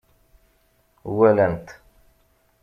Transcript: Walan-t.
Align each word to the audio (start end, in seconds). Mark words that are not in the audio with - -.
Walan-t. 1.17 1.67